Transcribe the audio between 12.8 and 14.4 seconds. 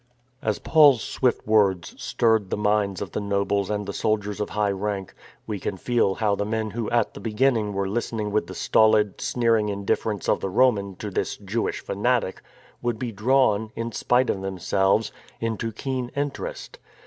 would be drawn, in spite